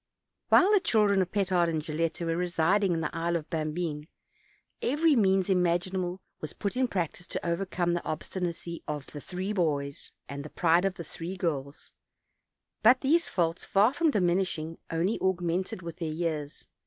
While 0.49 0.71
the 0.71 0.79
children 0.79 1.21
of 1.21 1.31
Pe 1.31 1.45
tard 1.45 1.69
and 1.69 1.79
Gilletta 1.79 2.25
were 2.25 2.35
resid 2.35 2.83
ing 2.83 2.93
in 2.93 3.01
the 3.01 3.15
Isle 3.15 3.35
of 3.35 3.47
Bambine, 3.51 4.07
every 4.81 5.15
means 5.15 5.47
imaginable 5.47 6.21
was 6.39 6.53
put 6.53 6.75
in 6.75 6.87
practice 6.87 7.27
to 7.27 7.45
overcome 7.45 7.93
the 7.93 8.03
obstinacy 8.03 8.81
of 8.87 9.05
tie 9.05 9.19
three 9.19 9.53
boys 9.53 10.11
and 10.27 10.43
the 10.43 10.49
pride 10.49 10.85
of 10.85 10.95
the 10.95 11.03
three 11.03 11.37
girls; 11.37 11.91
but 12.81 13.01
these 13.01 13.27
faults, 13.29 13.63
far 13.63 13.93
from 13.93 14.09
diminishing, 14.09 14.79
only 14.89 15.21
augmented 15.21 15.83
with 15.83 15.97
their 15.97 16.09
years. 16.09 16.65